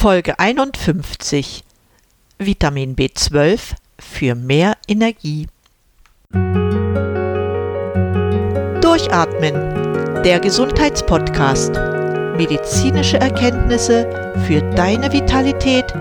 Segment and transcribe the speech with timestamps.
[0.00, 1.64] Folge 51
[2.38, 5.48] Vitamin B12 für mehr Energie.
[8.80, 11.72] Durchatmen, der Gesundheitspodcast.
[12.36, 15.92] Medizinische Erkenntnisse für deine Vitalität,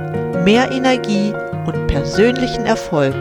[0.46, 1.34] mehr Energie
[1.66, 3.16] und persönlichen Erfolg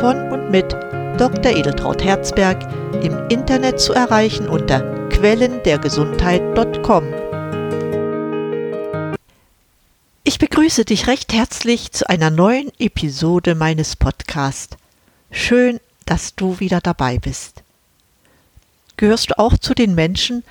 [0.00, 0.72] von und mit
[1.18, 1.54] Dr.
[1.54, 2.56] Edeltraut Herzberg
[3.02, 4.80] im Internet zu erreichen unter
[5.10, 7.25] quellendergesundheit.com.
[10.36, 14.76] Ich begrüße dich recht herzlich zu einer neuen Episode meines Podcasts.
[15.30, 17.62] Schön, dass du wieder dabei bist.
[18.98, 20.44] Gehörst du auch zu den Menschen,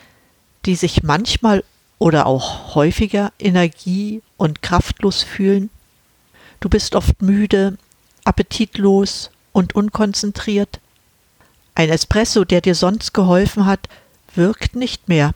[0.65, 1.63] die sich manchmal
[1.99, 5.69] oder auch häufiger energie- und kraftlos fühlen?
[6.61, 7.77] Du bist oft müde,
[8.23, 10.79] appetitlos und unkonzentriert.
[11.75, 13.87] Ein Espresso, der dir sonst geholfen hat,
[14.33, 15.35] wirkt nicht mehr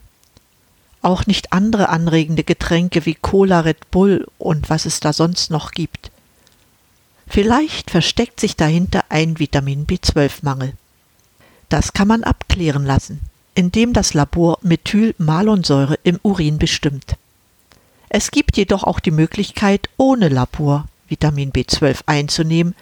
[1.01, 5.71] auch nicht andere anregende Getränke wie Cola, Red Bull und was es da sonst noch
[5.71, 6.11] gibt.
[7.27, 10.73] Vielleicht versteckt sich dahinter ein Vitamin B12-Mangel.
[11.69, 13.21] Das kann man abklären lassen,
[13.53, 17.15] indem das Labor Methylmalonsäure im Urin bestimmt.
[18.09, 22.75] Es gibt jedoch auch die Möglichkeit, ohne Labor Vitamin B12 einzunehmen,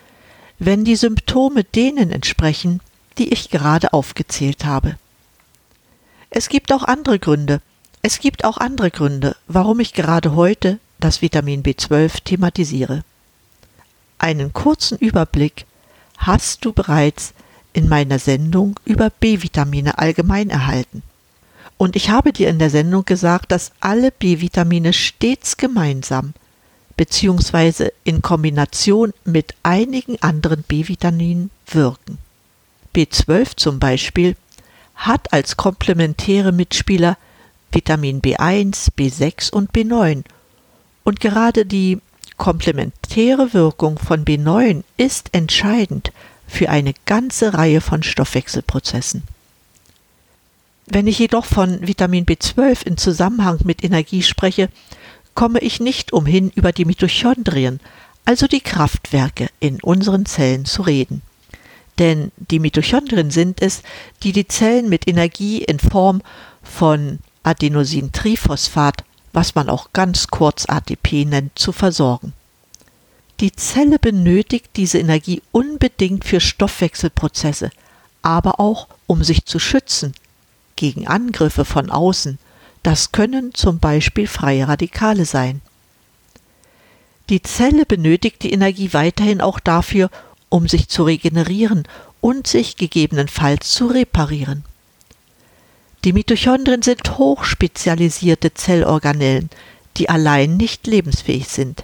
[0.60, 2.80] wenn die Symptome denen entsprechen,
[3.18, 4.98] die ich gerade aufgezählt habe.
[6.30, 7.62] Es gibt auch andere Gründe,
[8.08, 13.04] es gibt auch andere Gründe, warum ich gerade heute das Vitamin B12 thematisiere.
[14.18, 15.66] Einen kurzen Überblick
[16.18, 17.34] hast du bereits
[17.74, 21.04] in meiner Sendung über B-Vitamine allgemein erhalten.
[21.76, 26.34] Und ich habe dir in der Sendung gesagt, dass alle B-Vitamine stets gemeinsam
[26.96, 27.90] bzw.
[28.06, 32.20] in Kombination mit einigen anderen B-Vitaminen wirken.
[32.96, 34.38] B12 zum Beispiel
[34.96, 37.18] hat als komplementäre Mitspieler
[37.72, 40.24] Vitamin B1, B6 und B9.
[41.04, 42.00] Und gerade die
[42.38, 46.12] komplementäre Wirkung von B9 ist entscheidend
[46.48, 49.24] für eine ganze Reihe von Stoffwechselprozessen.
[50.86, 54.70] Wenn ich jedoch von Vitamin B12 in Zusammenhang mit Energie spreche,
[55.36, 57.82] komme ich nicht umhin, über die Mitochondrien,
[58.24, 61.22] also die Kraftwerke in unseren Zellen zu reden.
[62.00, 63.84] Denn die Mitochondrien sind es,
[64.24, 66.22] die die Zellen mit Energie in Form
[66.64, 72.34] von Adenosintriphosphat, was man auch ganz kurz ATP nennt, zu versorgen.
[73.40, 77.70] Die Zelle benötigt diese Energie unbedingt für Stoffwechselprozesse,
[78.22, 80.14] aber auch um sich zu schützen
[80.76, 82.38] gegen Angriffe von außen.
[82.84, 85.62] Das können zum Beispiel freie Radikale sein.
[87.30, 90.10] Die Zelle benötigt die Energie weiterhin auch dafür,
[90.50, 91.88] um sich zu regenerieren
[92.20, 94.64] und sich gegebenenfalls zu reparieren.
[96.08, 99.50] Die Mitochondrien sind hochspezialisierte Zellorganellen,
[99.98, 101.84] die allein nicht lebensfähig sind.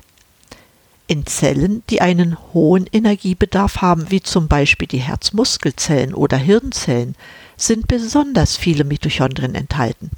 [1.07, 7.15] In Zellen, die einen hohen Energiebedarf haben, wie zum Beispiel die Herzmuskelzellen oder Hirnzellen,
[7.57, 10.09] sind besonders viele Mitochondrien enthalten.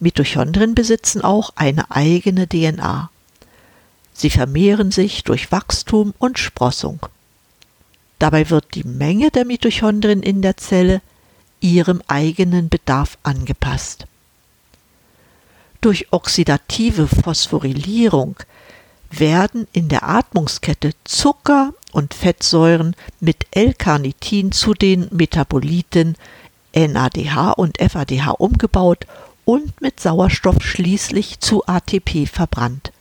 [0.00, 3.08] Mitochondrien besitzen auch eine eigene DNA.
[4.14, 6.98] Sie vermehren sich durch Wachstum und Sprossung.
[8.18, 11.02] Dabei wird die Menge der Mitochondrien in der Zelle
[11.60, 14.06] ihrem eigenen Bedarf angepasst.
[15.80, 18.36] Durch oxidative Phosphorylierung
[19.10, 26.16] werden in der Atmungskette Zucker und Fettsäuren mit L-Carnitin zu den Metaboliten
[26.74, 29.06] NADH und FADH umgebaut
[29.44, 32.92] und mit Sauerstoff schließlich zu ATP verbrannt.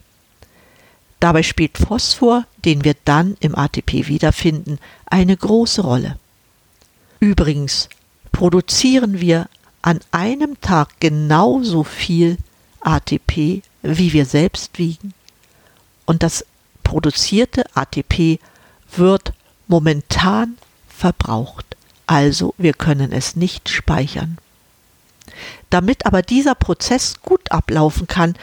[1.19, 6.17] Dabei spielt Phosphor, den wir dann im ATP wiederfinden, eine große Rolle.
[7.19, 7.89] Übrigens
[8.35, 9.47] produzieren wir
[9.81, 12.35] an einem Tag genauso viel
[12.81, 15.13] ATP, wie wir selbst wiegen.
[16.05, 16.45] Und das
[16.83, 18.41] produzierte ATP
[18.93, 19.31] wird
[19.67, 20.57] momentan
[20.89, 21.77] verbraucht.
[22.07, 24.37] Also wir können es nicht speichern.
[25.69, 28.35] Damit aber dieser Prozess gut ablaufen kann,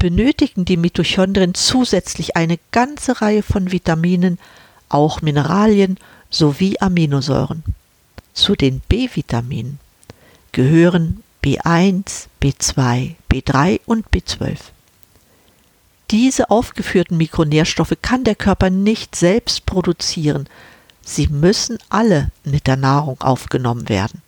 [0.00, 4.40] benötigen die Mitochondrien zusätzlich eine ganze Reihe von Vitaminen,
[4.88, 5.98] auch Mineralien
[6.30, 7.62] sowie Aminosäuren.
[8.36, 9.80] Zu den B-Vitaminen
[10.52, 14.58] gehören B1, B2, B3 und B12.
[16.10, 20.48] Diese aufgeführten Mikronährstoffe kann der Körper nicht selbst produzieren.
[21.02, 24.20] Sie müssen alle mit der Nahrung aufgenommen werden.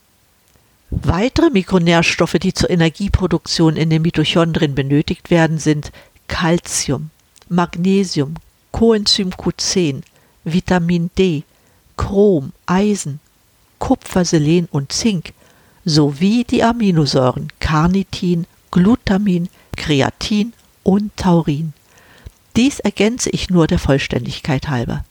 [0.90, 5.92] Weitere Mikronährstoffe, die zur Energieproduktion in den Mitochondrien benötigt werden, sind
[6.28, 7.10] Calcium,
[7.50, 8.36] Magnesium,
[8.72, 10.00] Coenzym Q10,
[10.44, 11.42] Vitamin D,
[11.98, 13.20] Chrom, Eisen,
[13.78, 15.32] Kupfer, Selen und Zink
[15.84, 20.52] sowie die Aminosäuren Carnitin, Glutamin, Kreatin
[20.82, 21.72] und Taurin.
[22.56, 25.04] Dies ergänze ich nur der Vollständigkeit halber.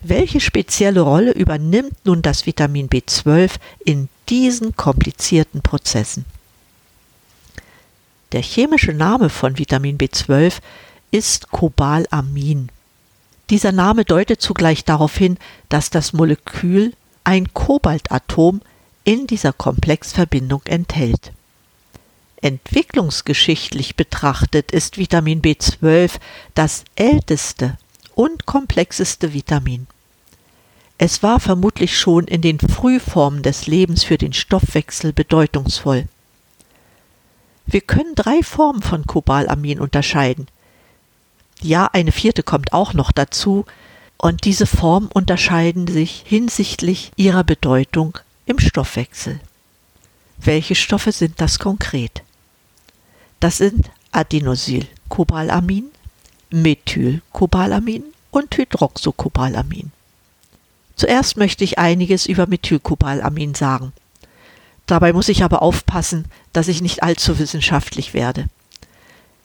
[0.00, 6.24] Welche spezielle Rolle übernimmt nun das Vitamin B12 in diesen komplizierten Prozessen?
[8.32, 10.58] Der chemische Name von Vitamin B12
[11.10, 12.68] ist Cobalamin.
[13.50, 15.38] Dieser Name deutet zugleich darauf hin,
[15.68, 16.92] dass das Molekül
[17.28, 18.62] ein Kobaltatom
[19.04, 21.32] in dieser Komplexverbindung enthält.
[22.40, 26.12] Entwicklungsgeschichtlich betrachtet ist Vitamin B12
[26.54, 27.76] das älteste
[28.14, 29.88] und komplexeste Vitamin.
[30.96, 36.08] Es war vermutlich schon in den Frühformen des Lebens für den Stoffwechsel bedeutungsvoll.
[37.66, 40.48] Wir können drei Formen von Cobalamin unterscheiden.
[41.60, 43.66] Ja, eine vierte kommt auch noch dazu,
[44.18, 49.40] und diese Formen unterscheiden sich hinsichtlich ihrer Bedeutung im Stoffwechsel.
[50.38, 52.22] Welche Stoffe sind das konkret?
[53.40, 55.86] Das sind Adenosylcobalamin,
[56.50, 59.92] Methylcobalamin und Hydroxocobalamin.
[60.96, 63.92] Zuerst möchte ich einiges über Methylcobalamin sagen.
[64.86, 68.46] Dabei muss ich aber aufpassen, dass ich nicht allzu wissenschaftlich werde.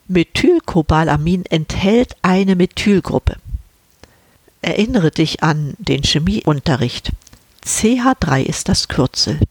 [0.07, 3.37] Methylcobalamin enthält eine Methylgruppe.
[4.63, 7.11] Erinnere dich an den Chemieunterricht.
[7.65, 9.41] CH3 ist das Kürzel.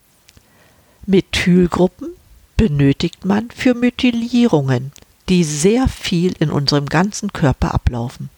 [1.04, 2.08] Methylgruppen
[2.56, 4.90] benötigt man für Methylierungen,
[5.28, 8.30] die sehr viel in unserem ganzen Körper ablaufen.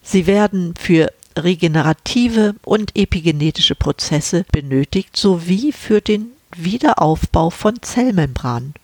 [0.00, 8.74] Sie werden für regenerative und epigenetische Prozesse benötigt sowie für den Wiederaufbau von Zellmembranen.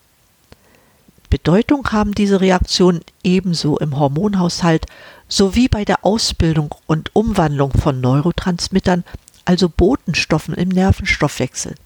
[1.30, 4.86] Bedeutung haben diese Reaktionen ebenso im Hormonhaushalt
[5.30, 9.04] sowie bei der Ausbildung und Umwandlung von Neurotransmittern,
[9.46, 11.76] also Botenstoffen im Nervenstoffwechsel.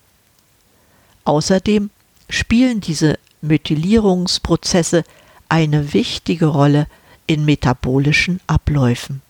[1.25, 1.91] Außerdem
[2.29, 5.05] spielen diese Methylierungsprozesse
[5.49, 6.88] eine wichtige Rolle
[7.26, 9.23] in metabolischen Abläufen.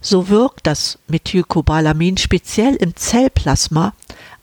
[0.00, 3.94] So wirkt das Methylcobalamin speziell im Zellplasma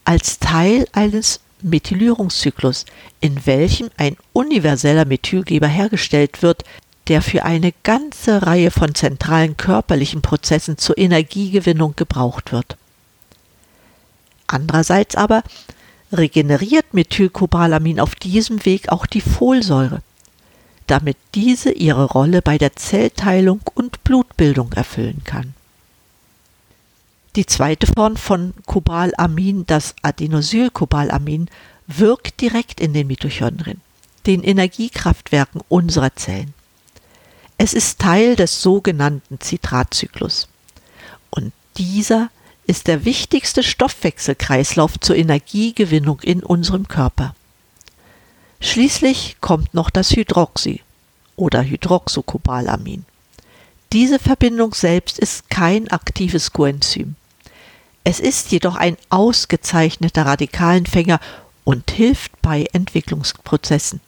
[0.06, 2.86] als Teil eines Methylierungszyklus,
[3.20, 6.64] in welchem ein universeller Methylgeber hergestellt wird,
[7.10, 12.78] der für eine ganze Reihe von zentralen körperlichen Prozessen zur Energiegewinnung gebraucht wird.
[14.48, 15.44] Andererseits aber
[16.12, 20.02] regeneriert Methylcobalamin auf diesem Weg auch die Folsäure,
[20.88, 25.54] damit diese ihre Rolle bei der Zellteilung und Blutbildung erfüllen kann.
[27.36, 31.48] Die zweite Form von Cobalamin, das Adenosylcobalamin,
[31.86, 33.82] wirkt direkt in den Mitochondrien,
[34.26, 36.54] den Energiekraftwerken unserer Zellen.
[37.62, 40.48] Es ist Teil des sogenannten Zitratzyklus.
[41.30, 42.30] Und dieser
[42.66, 47.36] ist der wichtigste Stoffwechselkreislauf zur Energiegewinnung in unserem Körper.
[48.62, 50.84] Schließlich kommt noch das Hydroxy
[51.36, 53.04] oder Hydroxocobalamin.
[53.92, 57.18] Diese Verbindung selbst ist kein aktives Coenzym.
[58.06, 61.20] Es ist jedoch ein ausgezeichneter Radikalenfänger
[61.66, 64.00] und hilft bei Entwicklungsprozessen.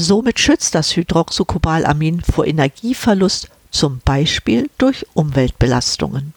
[0.00, 6.34] Somit schützt das Hydroxocobalamin vor Energieverlust, zum Beispiel durch Umweltbelastungen.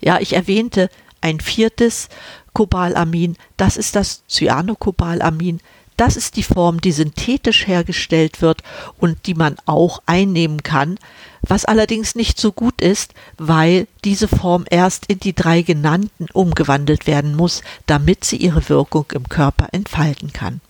[0.00, 0.90] Ja, ich erwähnte
[1.20, 2.08] ein viertes
[2.54, 5.60] Cobalamin, das ist das Cyanocobalamin.
[5.96, 8.64] Das ist die Form, die synthetisch hergestellt wird
[8.98, 10.98] und die man auch einnehmen kann,
[11.42, 17.06] was allerdings nicht so gut ist, weil diese Form erst in die drei genannten umgewandelt
[17.06, 20.60] werden muss, damit sie ihre Wirkung im Körper entfalten kann.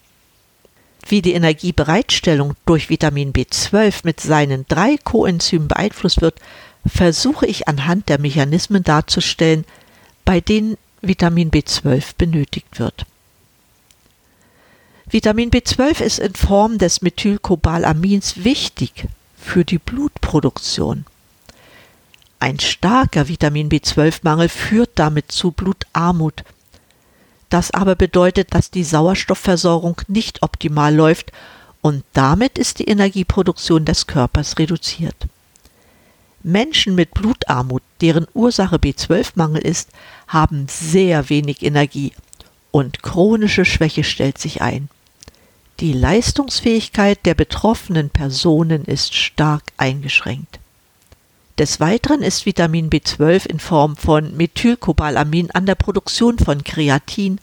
[1.07, 6.39] Wie die Energiebereitstellung durch Vitamin B12 mit seinen drei Coenzymen beeinflusst wird,
[6.87, 9.65] versuche ich anhand der Mechanismen darzustellen,
[10.25, 13.07] bei denen Vitamin B12 benötigt wird.
[15.09, 21.05] Vitamin B12 ist in Form des Methylcobalamins wichtig für die Blutproduktion.
[22.39, 26.45] Ein starker Vitamin B12-Mangel führt damit zu Blutarmut.
[27.51, 31.33] Das aber bedeutet, dass die Sauerstoffversorgung nicht optimal läuft
[31.83, 35.17] und damit ist die Energieproduktion des Körpers reduziert.
[36.43, 39.91] Menschen mit Blutarmut, deren Ursache B12-Mangel ist,
[40.29, 42.13] haben sehr wenig Energie
[42.71, 44.89] und chronische Schwäche stellt sich ein.
[45.81, 50.60] Die Leistungsfähigkeit der betroffenen Personen ist stark eingeschränkt.
[51.61, 57.39] Des Weiteren ist Vitamin B12 in Form von Methylcobalamin an der Produktion von Kreatin,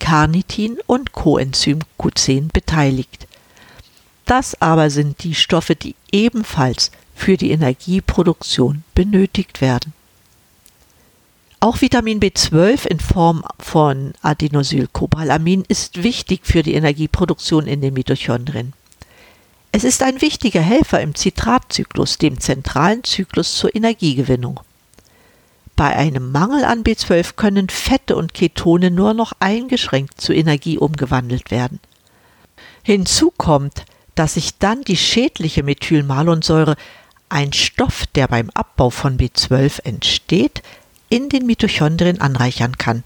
[0.00, 3.28] Carnitin und Coenzym Q10 beteiligt.
[4.26, 9.92] Das aber sind die Stoffe, die ebenfalls für die Energieproduktion benötigt werden.
[11.60, 18.72] Auch Vitamin B12 in Form von Adenosylcobalamin ist wichtig für die Energieproduktion in den Mitochondrien.
[19.72, 24.60] Es ist ein wichtiger Helfer im Zitratzyklus, dem zentralen Zyklus zur Energiegewinnung.
[25.76, 31.50] Bei einem Mangel an B12 können Fette und Ketone nur noch eingeschränkt zu Energie umgewandelt
[31.50, 31.78] werden.
[32.82, 33.84] Hinzu kommt,
[34.14, 36.76] dass sich dann die schädliche Methylmalonsäure,
[37.28, 40.62] ein Stoff, der beim Abbau von B12 entsteht,
[41.08, 43.04] in den Mitochondrien anreichern kann.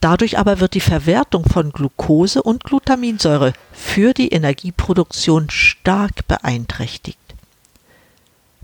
[0.00, 7.18] Dadurch aber wird die Verwertung von Glucose und Glutaminsäure für die Energieproduktion stark beeinträchtigt.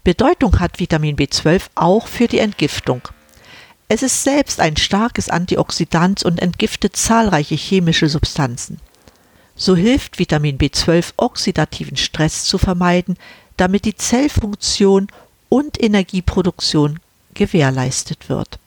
[0.04, 3.02] Bedeutung hat Vitamin B12 auch für die Entgiftung.
[3.88, 8.78] Es ist selbst ein starkes Antioxidant und entgiftet zahlreiche chemische Substanzen.
[9.54, 13.16] So hilft Vitamin B12 oxidativen Stress zu vermeiden,
[13.56, 15.08] damit die Zellfunktion
[15.48, 17.00] und Energieproduktion
[17.34, 18.58] gewährleistet wird.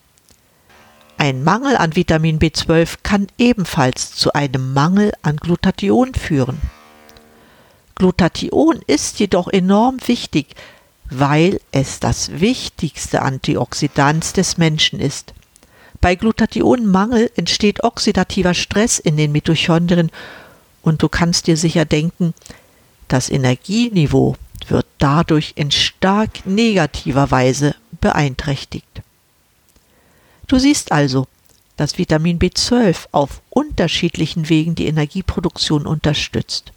[1.17, 6.59] Ein Mangel an Vitamin B12 kann ebenfalls zu einem Mangel an Glutathion führen.
[7.95, 10.55] Glutathion ist jedoch enorm wichtig,
[11.09, 15.33] weil es das wichtigste Antioxidant des Menschen ist.
[16.01, 20.11] Bei Glutathionmangel entsteht oxidativer Stress in den Mitochondrien
[20.81, 22.33] und du kannst dir sicher denken,
[23.07, 24.35] das Energieniveau
[24.67, 29.01] wird dadurch in stark negativer Weise beeinträchtigt.
[30.47, 31.27] Du siehst also,
[31.77, 36.71] dass Vitamin B12 auf unterschiedlichen Wegen die Energieproduktion unterstützt.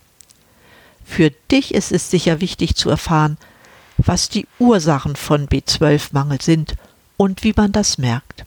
[1.04, 3.38] Für dich ist es sicher wichtig zu erfahren,
[3.96, 6.75] was die Ursachen von B12-Mangel sind
[7.16, 8.44] und wie man das merkt.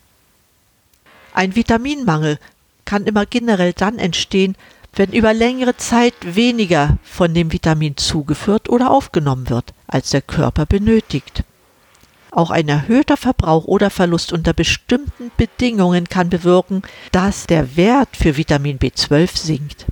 [1.34, 2.40] Ein Vitaminmangel
[2.86, 4.56] kann immer generell dann entstehen,
[4.94, 10.66] wenn über längere Zeit weniger von dem Vitamin zugeführt oder aufgenommen wird, als der Körper
[10.66, 11.44] benötigt.
[12.32, 18.38] Auch ein erhöhter Verbrauch oder Verlust unter bestimmten Bedingungen kann bewirken, dass der Wert für
[18.38, 19.86] Vitamin B12 sinkt.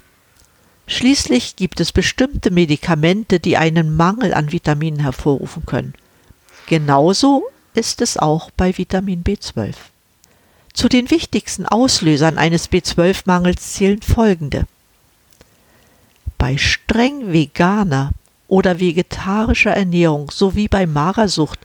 [0.88, 5.94] Schließlich gibt es bestimmte Medikamente, die einen Mangel an Vitaminen hervorrufen können.
[6.68, 7.44] Genauso
[7.74, 9.76] ist es auch bei Vitamin B12.
[10.74, 14.66] Zu den wichtigsten Auslösern eines B12-Mangels zählen folgende.
[16.38, 18.12] Bei streng veganer
[18.48, 21.60] oder vegetarischer Ernährung sowie bei Magersucht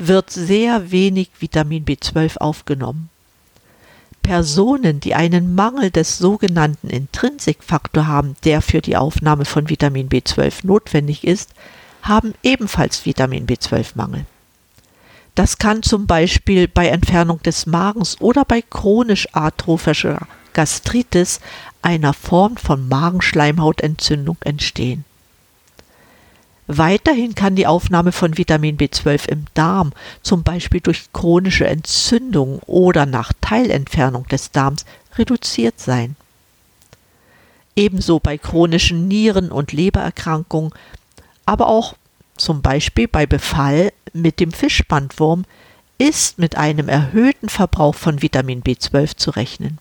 [0.00, 3.10] wird sehr wenig Vitamin B12 aufgenommen.
[4.22, 10.66] Personen, die einen Mangel des sogenannten Intrinsikfaktor haben, der für die Aufnahme von Vitamin B12
[10.66, 11.50] notwendig ist,
[12.02, 14.24] haben ebenfalls Vitamin B12-Mangel.
[15.34, 21.40] Das kann zum Beispiel bei Entfernung des Magens oder bei chronisch atrophischer Gastritis,
[21.82, 25.04] einer Form von Magenschleimhautentzündung, entstehen.
[26.72, 33.06] Weiterhin kann die Aufnahme von Vitamin B12 im Darm, zum Beispiel durch chronische Entzündung oder
[33.06, 34.84] nach Teilentfernung des Darms,
[35.18, 36.14] reduziert sein.
[37.74, 40.72] Ebenso bei chronischen Nieren- und Lebererkrankungen,
[41.44, 41.96] aber auch
[42.36, 45.46] zum Beispiel bei Befall mit dem Fischbandwurm
[45.98, 49.78] ist mit einem erhöhten Verbrauch von Vitamin B12 zu rechnen.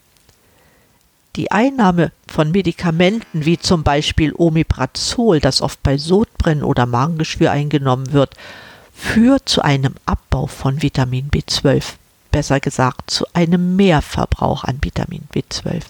[1.39, 8.11] Die Einnahme von Medikamenten wie zum Beispiel Omeprazol, das oft bei Sodbrennen oder Magengeschwür eingenommen
[8.11, 8.35] wird,
[8.93, 11.93] führt zu einem Abbau von Vitamin B12,
[12.29, 15.83] besser gesagt zu einem Mehrverbrauch an Vitamin B12.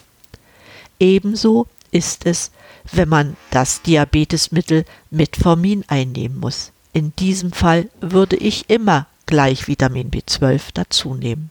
[1.00, 2.52] Ebenso ist es,
[2.92, 6.70] wenn man das Diabetesmittel Metformin einnehmen muss.
[6.92, 11.50] In diesem Fall würde ich immer gleich Vitamin B12 dazu nehmen.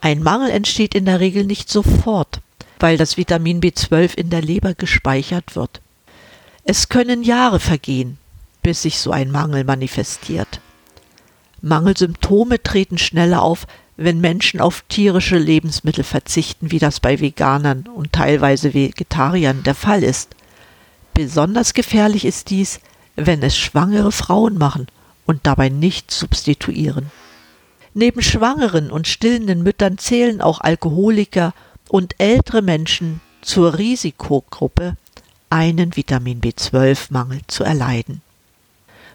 [0.00, 2.42] Ein Mangel entsteht in der Regel nicht sofort,
[2.78, 5.80] weil das Vitamin B12 in der Leber gespeichert wird.
[6.64, 8.18] Es können Jahre vergehen,
[8.62, 10.60] bis sich so ein Mangel manifestiert.
[11.62, 13.66] Mangelsymptome treten schneller auf,
[13.96, 20.02] wenn Menschen auf tierische Lebensmittel verzichten, wie das bei Veganern und teilweise Vegetariern der Fall
[20.02, 20.34] ist.
[21.14, 22.80] Besonders gefährlich ist dies,
[23.16, 24.86] wenn es schwangere Frauen machen
[25.24, 27.10] und dabei nicht substituieren.
[27.94, 31.54] Neben schwangeren und stillenden Müttern zählen auch Alkoholiker
[31.88, 34.96] und ältere Menschen zur Risikogruppe,
[35.50, 38.22] einen Vitamin B12-Mangel zu erleiden.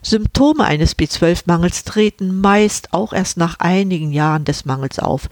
[0.01, 5.29] Symptome eines B12-Mangels treten meist auch erst nach einigen Jahren des Mangels auf.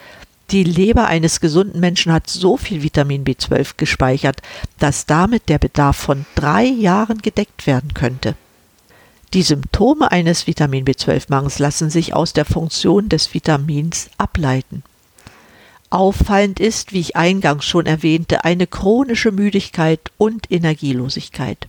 [0.51, 4.41] Die Leber eines gesunden Menschen hat so viel Vitamin B12 gespeichert,
[4.77, 8.36] dass damit der Bedarf von drei Jahren gedeckt werden könnte.
[9.34, 14.84] Die Symptome eines Vitamin B12-Mangels lassen sich aus der Funktion des Vitamins ableiten.
[15.89, 21.67] Auffallend ist, wie ich eingangs schon erwähnte, eine chronische Müdigkeit und Energielosigkeit.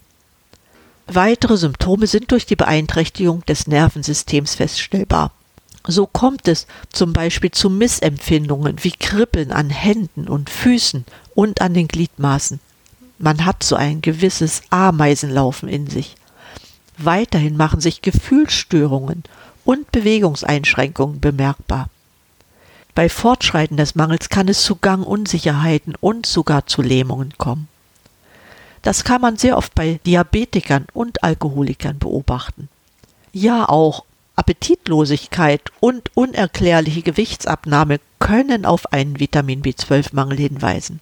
[1.07, 5.33] Weitere Symptome sind durch die Beeinträchtigung des Nervensystems feststellbar.
[5.87, 11.73] So kommt es zum Beispiel zu Missempfindungen wie Kribbeln an Händen und Füßen und an
[11.73, 12.61] den Gliedmaßen.
[13.19, 16.17] Man hat so ein gewisses Ameisenlaufen in sich.
[16.99, 19.25] Weiterhin machen sich Gefühlsstörungen
[19.65, 21.89] und Bewegungseinschränkungen bemerkbar.
[22.95, 27.69] Bei Fortschreiten des Mangels kann es zu Gangunsicherheiten und sogar zu Lähmungen kommen.
[28.83, 32.69] Das kann man sehr oft bei Diabetikern und Alkoholikern beobachten.
[33.33, 34.05] Ja, auch
[34.37, 41.01] Appetitlosigkeit und unerklärliche Gewichtsabnahme können auf einen Vitamin B12-Mangel hinweisen.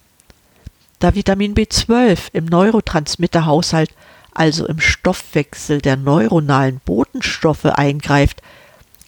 [0.99, 3.91] Da Vitamin B12 im Neurotransmitterhaushalt,
[4.33, 8.41] also im Stoffwechsel der neuronalen Botenstoffe eingreift,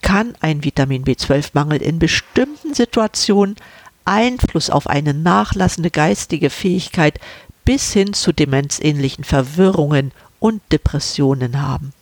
[0.02, 3.56] kann ein Vitamin B12-Mangel in bestimmten Situationen
[4.04, 7.20] Einfluss auf eine nachlassende geistige Fähigkeit
[7.64, 11.92] bis hin zu demenzähnlichen Verwirrungen und Depressionen haben.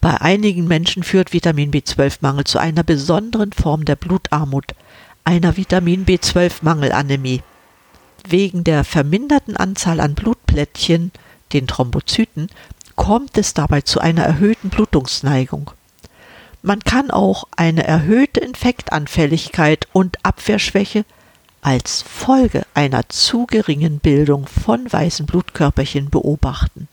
[0.00, 4.74] Bei einigen Menschen führt Vitamin B12-Mangel zu einer besonderen Form der Blutarmut,
[5.24, 7.42] einer Vitamin B12-Mangelanämie.
[8.28, 11.10] Wegen der verminderten Anzahl an Blutplättchen,
[11.52, 12.48] den Thrombozyten,
[12.94, 15.72] kommt es dabei zu einer erhöhten Blutungsneigung.
[16.66, 21.04] Man kann auch eine erhöhte Infektanfälligkeit und Abwehrschwäche
[21.62, 26.88] als Folge einer zu geringen Bildung von weißen Blutkörperchen beobachten.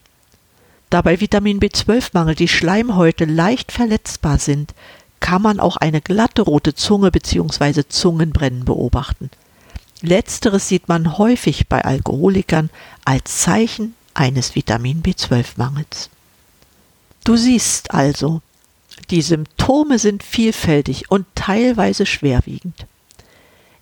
[0.92, 4.76] Da bei Vitamin B12-Mangel die Schleimhäute leicht verletzbar sind,
[5.20, 7.86] kann man auch eine glatte rote Zunge bzw.
[7.90, 9.32] Zungenbrennen beobachten.
[10.02, 12.70] Letzteres sieht man häufig bei Alkoholikern
[13.06, 16.12] als Zeichen eines Vitamin B12-Mangels.
[17.24, 18.44] Du siehst also,
[19.14, 22.88] die Symptome sind vielfältig und teilweise schwerwiegend.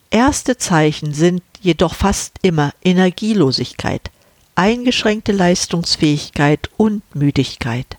[0.10, 4.12] Erste Zeichen sind jedoch fast immer Energielosigkeit,
[4.56, 7.96] eingeschränkte Leistungsfähigkeit und Müdigkeit.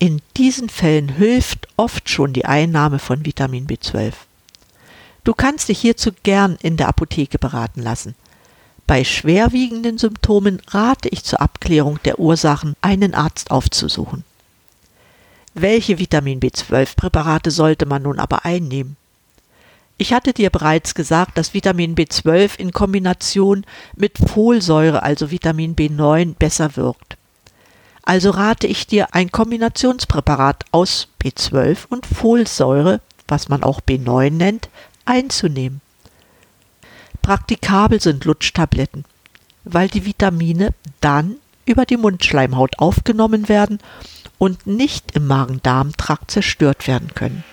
[0.00, 4.14] In diesen Fällen hilft oft schon die Einnahme von Vitamin B12.
[5.22, 8.16] Du kannst dich hierzu gern in der Apotheke beraten lassen.
[8.88, 14.24] Bei schwerwiegenden Symptomen rate ich zur Abklärung der Ursachen, einen Arzt aufzusuchen.
[15.58, 18.98] Welche Vitamin B12-Präparate sollte man nun aber einnehmen?
[19.96, 23.64] Ich hatte dir bereits gesagt, dass Vitamin B12 in Kombination
[23.96, 27.16] mit Folsäure, also Vitamin B9, besser wirkt.
[28.02, 34.68] Also rate ich dir ein Kombinationspräparat aus B12 und Folsäure, was man auch B9 nennt,
[35.06, 35.80] einzunehmen.
[37.22, 39.06] Praktikabel sind Lutschtabletten,
[39.64, 41.36] weil die Vitamine dann
[41.66, 43.78] über die Mundschleimhaut aufgenommen werden
[44.38, 47.44] und nicht im Magen-Darm-Trakt zerstört werden können.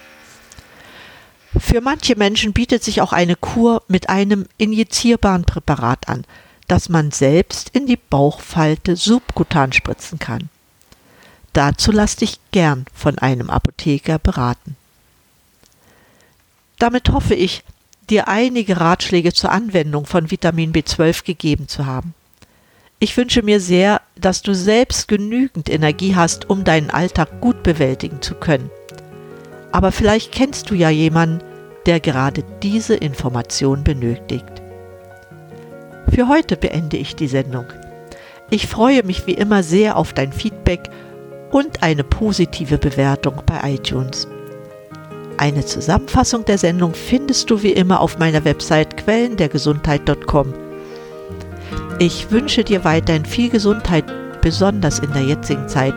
[1.58, 6.26] Für manche Menschen bietet sich auch eine Kur mit einem injizierbaren Präparat an,
[6.68, 10.50] das man selbst in die Bauchfalte subkutan spritzen kann.
[11.54, 14.76] Dazu lass dich gern von einem Apotheker beraten.
[16.80, 17.64] Damit hoffe ich,
[18.10, 22.14] dir einige Ratschläge zur Anwendung von Vitamin B12 gegeben zu haben.
[23.04, 28.22] Ich wünsche mir sehr, dass du selbst genügend Energie hast, um deinen Alltag gut bewältigen
[28.22, 28.72] zu können.
[29.74, 31.44] Aber vielleicht kennst du ja jemanden,
[31.86, 34.46] der gerade diese Information benötigt.
[36.16, 37.66] Für heute beende ich die Sendung.
[38.50, 40.90] Ich freue mich wie immer sehr auf dein Feedback
[41.52, 44.30] und eine positive Bewertung bei iTunes.
[45.36, 50.63] Eine Zusammenfassung der Sendung findest du wie immer auf meiner Website quellendergesundheit.com.
[52.00, 54.06] Ich wünsche dir weiterhin viel Gesundheit,
[54.42, 55.96] besonders in der jetzigen Zeit,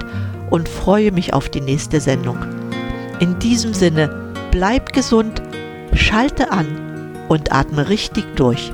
[0.51, 2.39] und freue mich auf die nächste Sendung.
[3.19, 5.43] In diesem Sinne, bleib gesund,
[5.95, 6.67] schalte an
[7.29, 8.73] und atme richtig durch.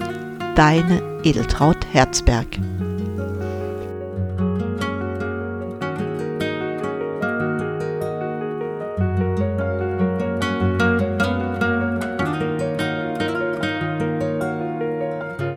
[0.54, 2.46] Deine Edeltraut Herzberg.